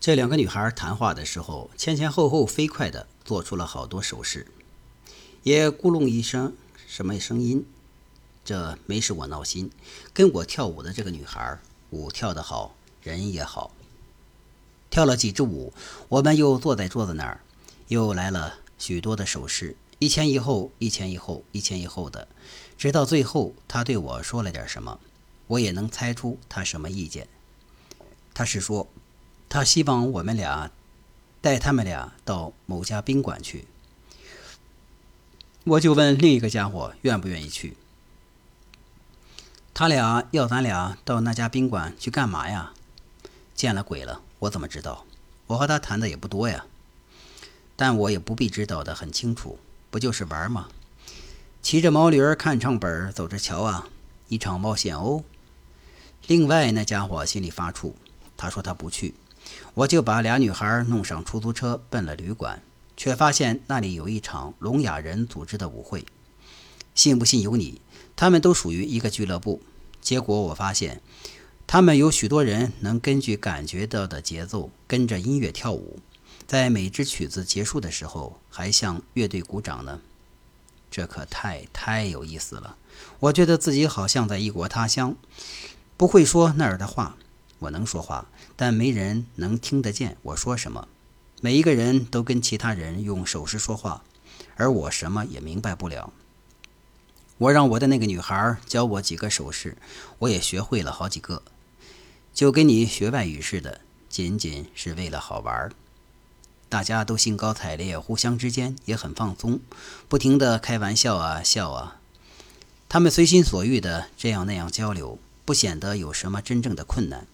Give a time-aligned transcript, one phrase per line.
[0.00, 4.46] 这两个女孩谈话的时候，前前后后飞快地做出了好多手势，
[5.42, 6.54] 也咕隆一声
[6.86, 7.66] 什么声音。
[8.44, 9.70] 这没使我闹心。
[10.14, 11.58] 跟我跳舞的这个女孩，
[11.90, 13.72] 舞跳得好，人也好。
[14.88, 15.72] 跳了几支舞，
[16.08, 17.40] 我们又坐在桌子那儿，
[17.88, 22.28] 又来了许多的手势，一前一后，一前一后，一前一后的，
[22.78, 24.98] 直到最后，她对我说了点什么，
[25.48, 27.28] 我也能猜出她什么意见。
[28.32, 28.88] 她是说，
[29.48, 30.70] 他希望我们俩
[31.40, 33.66] 带他们俩到某家宾馆去。
[35.64, 37.76] 我就问另一个家伙愿不愿意去。
[39.74, 42.72] 他俩要咱俩到那家宾馆去干嘛呀？
[43.54, 44.22] 见了鬼了！
[44.40, 45.04] 我怎么知道？
[45.46, 46.66] 我和他谈的也不多呀。
[47.76, 49.58] 但我也不必知道的很清楚，
[49.90, 50.68] 不就是玩吗？
[51.62, 53.88] 骑着毛驴儿看唱本，走着瞧啊，
[54.28, 55.22] 一场冒险哦。
[56.26, 57.92] 另外那家伙心里发怵，
[58.36, 59.14] 他说他不去。
[59.74, 62.62] 我就把俩女孩弄上出租车，奔了旅馆。
[62.96, 66.04] 却发现那里有一场聋哑人组织的舞会，
[66.96, 67.80] 信不信由你。
[68.16, 69.62] 他们都属于一个俱乐部。
[70.00, 71.00] 结果我发现，
[71.64, 76.00] 他们有许多人能根据感觉到的节奏跟着音乐跳舞，
[76.48, 80.00] 在每支曲子结束的时候还向乐队鼓掌呢。
[80.90, 82.76] 这可太太有意思了！
[83.20, 85.14] 我觉得自己好像在异国他乡，
[85.96, 87.16] 不会说那儿的话。
[87.60, 88.28] 我能说话，
[88.60, 90.88] 但没人能听得见我说什么。
[91.40, 94.02] 每一个人都跟其他人用手势说话，
[94.56, 96.12] 而我什么也明白不了。
[97.36, 99.78] 我让我的那个女孩教我几个手势，
[100.18, 101.40] 我也学会了好几个，
[102.34, 105.70] 就跟你学外语似的，仅仅是为了好玩。
[106.68, 109.60] 大家都兴高采烈，互相之间也很放松，
[110.08, 112.00] 不停地开玩笑啊笑啊。
[112.88, 117.28] 他们随心所欲地这样那样交流，不显得有什么真正的困难。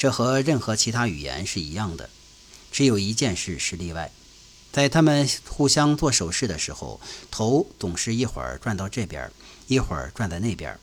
[0.00, 2.08] 这和任何其他语言是一样的。
[2.72, 4.10] 只有一件事是例外，
[4.72, 6.98] 在他们互相做手势的时候，
[7.30, 9.30] 头总是一会儿转到这边，
[9.66, 10.78] 一会儿转在那边。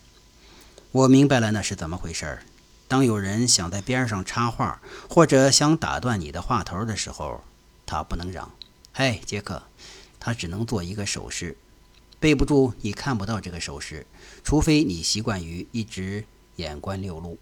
[0.92, 2.44] 我明白了那是怎么回事儿。
[2.88, 4.80] 当有人想在边上插话，
[5.10, 7.44] 或者想打断你的话头的时候，
[7.88, 8.52] 他不能嚷
[8.94, 9.64] ：“嗨，杰克！”
[10.22, 11.58] 他只能做一个手势。
[12.20, 14.06] 背不住，你看不到这个手势，
[14.44, 16.24] 除非你习惯于一直
[16.58, 17.40] 眼观六路。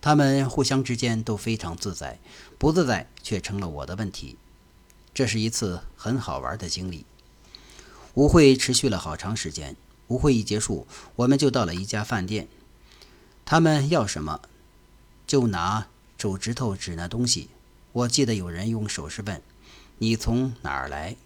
[0.00, 2.18] 他们互相之间都非常自在，
[2.58, 4.36] 不自在却成了我的问题。
[5.12, 7.04] 这是一次很好玩的经历。
[8.14, 9.76] 舞会持续了好长时间。
[10.08, 10.86] 舞会一结束，
[11.16, 12.46] 我们就到了一家饭店。
[13.44, 14.40] 他们要什么，
[15.26, 17.48] 就拿手指头指那东西。
[17.92, 19.42] 我记得有人用手势问
[19.98, 21.16] ：“你从哪儿来？”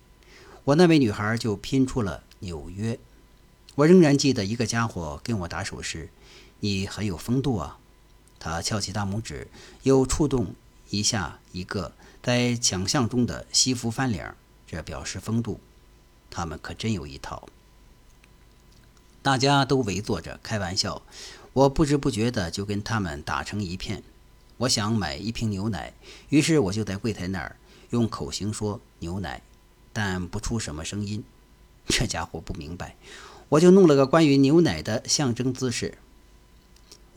[0.64, 2.98] 我那位女孩就拼出了纽约。
[3.74, 6.08] 我仍然记得一个家伙跟我打手势
[6.60, 7.79] ：“你很有风度啊。”
[8.40, 9.46] 他翘起大拇指，
[9.84, 10.54] 又触动
[10.88, 14.24] 一下一个在想象中的西服翻领，
[14.66, 15.60] 这表示风度。
[16.30, 17.48] 他们可真有一套。
[19.22, 21.02] 大家都围坐着开玩笑，
[21.52, 24.02] 我不知不觉的就跟他们打成一片。
[24.56, 25.92] 我想买一瓶牛奶，
[26.30, 27.56] 于是我就在柜台那儿
[27.90, 29.42] 用口型说“牛奶”，
[29.92, 31.22] 但不出什么声音。
[31.86, 32.96] 这家伙不明白，
[33.50, 35.98] 我就弄了个关于牛奶的象征姿势。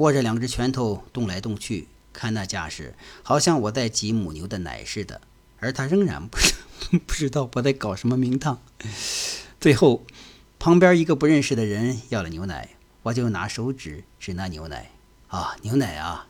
[0.04, 2.94] 握着两只拳头动来动去，看那架势，
[3.24, 5.22] 好像我在挤母牛的奶似的。
[5.60, 6.38] 而他仍然不
[7.08, 8.62] 不知道我在搞什么名堂。
[9.62, 10.06] 最后，
[10.60, 12.72] 旁边一个不认识的人要了牛奶，
[13.04, 14.92] 我就拿手指指那牛奶。
[15.30, 16.28] 啊，牛奶啊！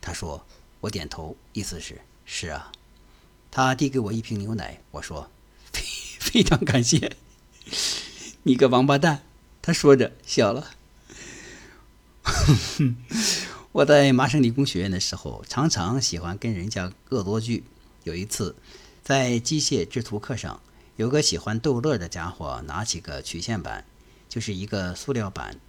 [0.00, 0.44] 他说，
[0.80, 2.72] 我点头，意思是是啊。
[3.52, 5.30] 他递给我一瓶牛奶，我说
[5.72, 5.80] 非
[6.18, 7.12] 非常感谢。
[8.42, 9.22] 你个王八蛋！
[9.62, 10.72] 他说着笑了。
[13.72, 17.64] 我在麻省理工学院的时候，常常喜欢跟人家恶作剧。
[18.04, 18.56] 有一次，
[19.02, 20.60] 在机械制图课上，
[20.96, 23.84] 有个喜欢逗乐的家伙拿起个曲线板，
[24.28, 25.60] 就是一个塑料板，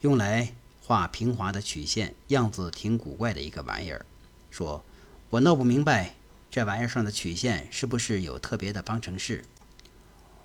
[0.00, 4.06] 用来画平滑的曲线，样子挺古怪的一个玩意儿。
[4.50, 4.84] 说
[5.30, 6.14] ：“我闹不明白，
[6.50, 9.44] 这玩意儿上的曲线是不是有特别的方程式？”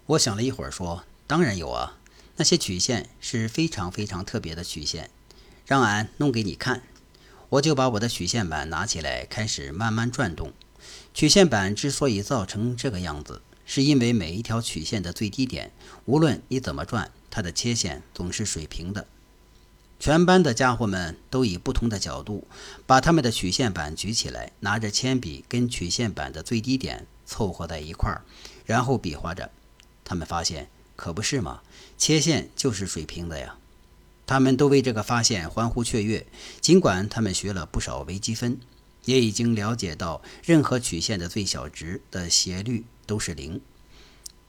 [0.07, 1.97] 我想了一会儿，说：“当然有啊，
[2.38, 5.09] 那些曲线是非常非常特别的曲线。”
[5.68, 6.81] 让俺弄给你看，
[7.50, 10.54] 我就把我的曲线板拿起来，开始慢慢转动。
[11.14, 15.74] 曲线板之所以造成这个样子，是因为每一条曲线的最低点，
[16.06, 19.08] 无论你怎么转，它的切线总是水平的。
[20.00, 22.48] 全班的家伙们都以不同的角度，
[22.86, 28.24] 把他们的曲线板举起来，拿着铅笔跟曲线板的最低点凑合在一块儿，
[28.66, 29.52] 然后比划着。
[30.06, 31.62] 他们发现，可不是嘛，
[31.98, 33.58] 切线就是水平的呀。
[34.27, 36.27] 他们都为这个发现欢呼雀跃，
[36.62, 38.59] 尽管他们学了不少微积分。
[39.06, 43.62] 也已经了解到任何曲线的最小值的斜率都是零。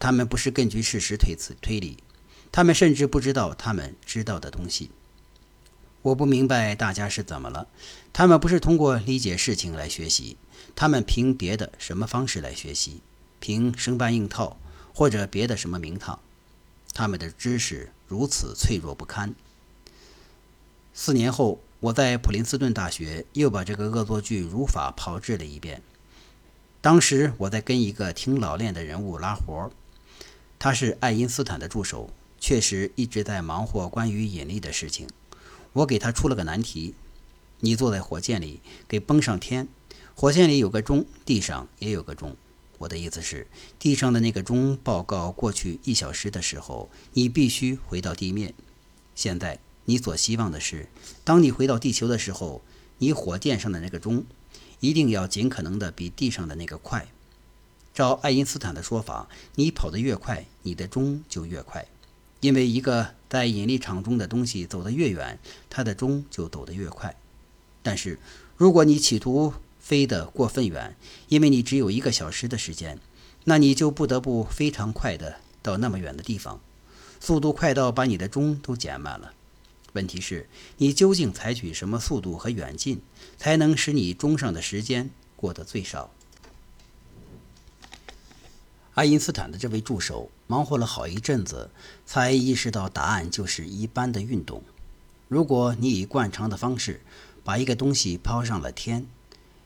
[0.00, 1.98] 他们不是根据事实推辞推理，
[2.50, 4.90] 他们甚至不知道他们知道的东西。
[6.02, 7.69] 我不明白大家是怎么了。
[8.12, 10.36] 他们不是通过理解事情来学习，
[10.74, 13.00] 他们凭别的什么方式来学习？
[13.38, 14.58] 凭生搬硬套
[14.92, 16.19] 或者别的什么名堂？
[16.92, 19.32] 他们的知识如此脆弱不堪。
[21.00, 25.80] 四年后，我在普林斯顿大学又把这个恶作剧如法炮制了一遍。
[26.80, 29.70] 当时我在跟一个挺老练的人物拉活，
[30.58, 32.10] 他是爱因斯坦的助手，
[32.40, 35.08] 确实一直在忙活关于引力的事情。
[35.72, 36.96] 我给他出了个难题：
[37.60, 39.68] 你坐在火箭里，给崩上天，
[40.16, 42.36] 火箭里有个钟，地上也有个钟。
[42.78, 43.46] 我的意思是，
[43.78, 48.52] 地上的那个钟报告过去一小时的时候，你必须回到地面。
[49.14, 50.87] 现在你所希望的是，
[51.25, 52.61] 当你回到地球的时候，
[52.99, 54.23] 你火箭上的那个钟
[54.81, 57.08] 一定要尽可能的比地上的那个快。
[57.94, 61.88] 照爱因斯坦的说法，你跑得越快，你的钟就越快，
[62.40, 65.38] 因为一个在引力场中的东西走得越远，
[65.70, 67.17] 它的钟就走得越快。
[67.82, 68.19] 但是，
[68.58, 70.94] 如果你企图飞得过分远，
[71.29, 72.99] 因为你只有一个小时的时间，
[73.44, 76.61] 那你就不得不非常快的到那么远的地方，
[77.19, 79.32] 速度快到把你的钟都减慢了。
[79.98, 83.02] 问题是，你究竟采取什么速度和远近，
[83.36, 86.12] 才能使你钟上的时间过得最少？
[88.94, 91.72] 爱因斯坦的这位助手忙活了好一阵子，
[92.06, 94.62] 才意识到答案就是一般的运动。
[95.26, 97.00] 如果你以惯常的方式
[97.42, 99.04] 把一个东西抛上了天，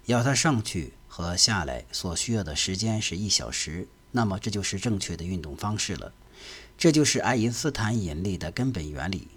[0.06, 6.14] 要它上去和下来所需要的时间是一小时，那么这就是正确的运动方式了。
[6.79, 9.29] 这就是爱因斯坦引力的根本原理。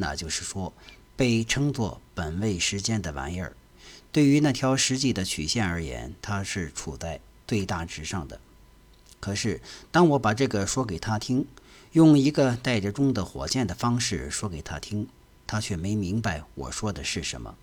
[0.00, 0.72] 那就是说，
[1.14, 3.54] 被称作本位时间的玩意儿，
[4.10, 8.40] 对于那条实际的曲线而言，它是处在最大值上的。
[9.20, 9.60] 可是，
[9.92, 11.46] 当我把这个说给他听，
[11.92, 15.06] 用一个带着钟的火箭的方式说给他听，
[15.46, 17.54] 他却没明白我说的是什么。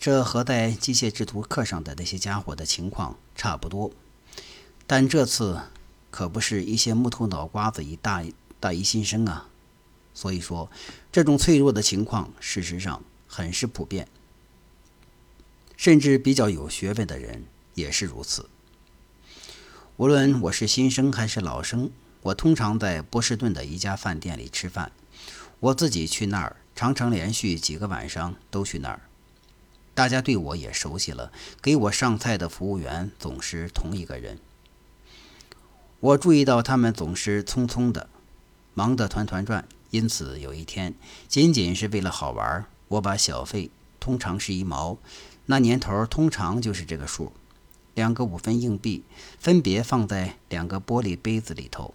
[0.00, 3.90] 这和在机械制图课上的那些家伙的情况差不多，
[4.86, 5.60] 但这次
[6.10, 8.24] 可不是一些木头脑瓜子一大
[8.58, 9.48] 大一新生啊。
[10.14, 10.70] 所以说，
[11.12, 14.06] 这种脆弱的情况事实上很是普遍，
[15.76, 17.44] 甚至比较有学问的人
[17.74, 18.48] 也是如此。
[19.96, 21.90] 无论我是新生还是老生，
[22.22, 24.92] 我通常在波士顿的一家饭店里吃饭。
[25.60, 29.00] 我自己去那儿，常常连续几个晚上都去那儿。
[29.94, 31.32] 大家对我也熟悉了，
[31.62, 34.38] 给我上菜的服务员总是同一个人。
[36.00, 38.08] 我注意到他们总是匆匆的，
[38.74, 39.66] 忙得团团转。
[39.94, 40.92] 因此有一天，
[41.28, 43.70] 仅仅是为了好玩，我把小费
[44.00, 44.98] （通常是一毛，
[45.46, 47.32] 那年头通常就是这个数），
[47.94, 49.04] 两个五分硬币
[49.38, 51.94] 分别放在两个玻璃杯子里头。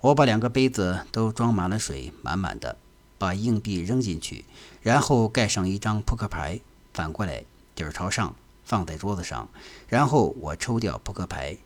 [0.00, 2.78] 我把两个杯子都装满了水，满满的，
[3.18, 4.46] 把硬币扔进去，
[4.80, 6.60] 然后盖上一张扑克牌。
[6.94, 7.44] 反过来，
[7.74, 9.50] 底儿朝上放在桌子上，
[9.86, 11.58] 然后我抽掉扑克牌，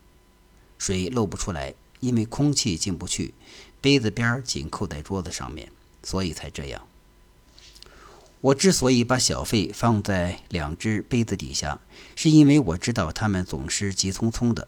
[0.77, 3.33] 水漏不出来，因为空气进不去，
[3.87, 5.71] 杯子边紧扣在桌子上面，
[6.03, 6.83] 所以才这样。
[8.41, 11.79] 我之所以把小费放在两只杯子底下，
[12.17, 14.67] 是因为我知道他们总是急匆匆的。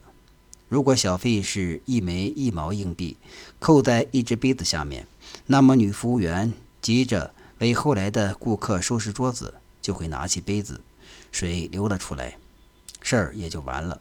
[0.69, 3.17] 如果小费是一枚一毛硬币，
[3.59, 5.05] 扣在一只杯子下面，
[5.47, 9.55] 那么女服务员急着为后来的顾客收拾桌子。
[9.81, 10.81] 就会拿起杯子，
[11.33, 12.37] 水流了出来，
[13.01, 14.01] 事儿也就完了。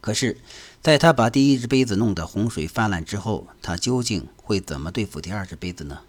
[0.00, 0.38] 可是，
[0.80, 6.00] 在他把第一只杯子弄得洪水泛滥之后，他究竟会怎么对付第二只杯子呢？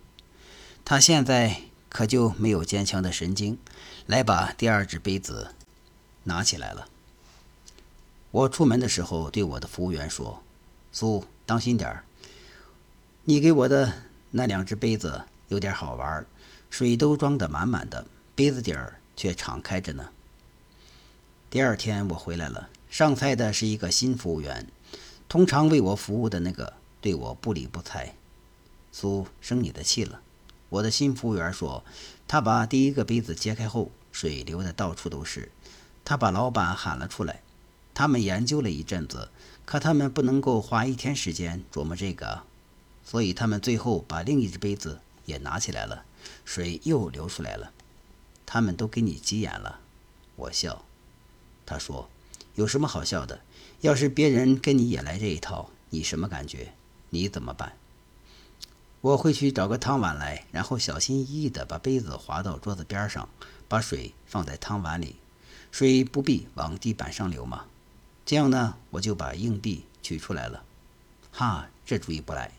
[0.86, 3.57] 他现在可就没有坚强的神经
[4.05, 5.53] 来把第二只杯子
[6.24, 6.88] 拿起来了。
[8.31, 10.41] 我出门的时候对我的服务员说
[10.93, 12.03] ：“苏，当心点儿，
[13.25, 13.93] 你给我的
[14.31, 16.25] 那两只杯子有点好玩，
[16.69, 20.10] 水都装得满满的。”杯子底儿却敞开着呢。
[21.50, 24.67] 第二天我回来了，上菜的是一个新服务员，
[25.29, 28.15] 通常为我服务的那个对我不理不睬。
[28.91, 30.19] 苏生你的气了，
[30.67, 31.86] 我的新服务员说，
[32.27, 35.50] 他把第一个杯子揭开后，水流的到处都是。
[36.03, 37.41] 他把老板喊了出来，
[37.93, 39.29] 他们研究了一阵子，
[39.63, 42.43] 可他们不能够花一天时间琢磨这个，
[43.05, 46.03] 所以他们最后把另一只杯子也拿起来了，
[46.43, 47.71] 水又流出来了。
[48.45, 49.79] 他们都给你急眼了，
[50.36, 50.83] 我笑。
[51.65, 52.10] 他说
[52.55, 53.41] ：“有什么好笑的？
[53.81, 56.74] 要是别人跟你也来这一套，你什么感觉？
[57.10, 57.74] 你怎么办？”
[59.01, 63.27] 我会去找个汤碗来，然后小心翼翼地把杯子划到桌子边上，
[63.67, 65.15] 把水放在汤碗里。
[65.72, 67.65] 水不必往地板上流吗？
[68.25, 70.63] 这样呢，我就把硬币取出来了。
[71.31, 72.51] 哈，这主意不赖。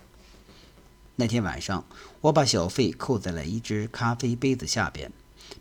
[1.15, 1.85] 那天晚上，
[2.23, 5.13] 我把小费扣在了一只咖啡杯子下边，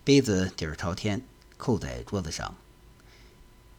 [0.03, 1.21] 杯子底儿朝天，
[1.57, 2.55] 扣在桌子上。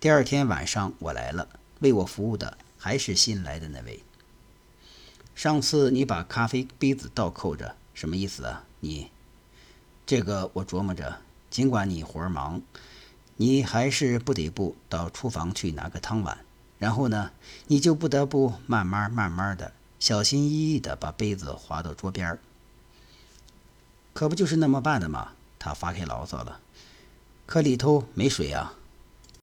[0.03, 1.47] 第二天晚上我来了，
[1.79, 4.03] 为我服务的还是新来的那位。
[5.37, 8.65] 上次你把咖啡杯子倒扣着，什么意思啊？
[8.81, 9.13] 你
[10.05, 12.61] 这个我琢磨着，尽管你活儿忙，
[13.37, 16.37] 你还是不得不到厨房去拿个汤碗，
[16.81, 17.31] 然后呢，
[17.69, 19.73] 你就不得不慢慢慢慢的。
[20.01, 22.41] 小心翼翼地把杯子滑到桌边儿，
[24.13, 25.35] 可不就是那么办的吗？
[25.61, 26.59] 他发开牢骚了。
[27.47, 28.75] 可里头没水啊！